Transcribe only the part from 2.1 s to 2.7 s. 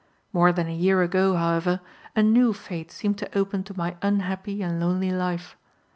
a new